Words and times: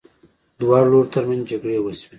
دواړو 0.59 0.89
لورو 0.91 1.11
ترمنځ 1.13 1.43
جګړې 1.51 1.77
وشوې. 1.81 2.07